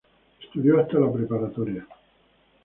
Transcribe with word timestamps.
Estudió 0.43 0.79
hasta 0.79 0.97
la 0.99 1.13
preparatoria. 1.13 1.85